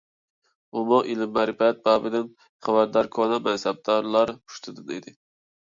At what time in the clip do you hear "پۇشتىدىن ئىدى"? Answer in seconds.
4.43-5.19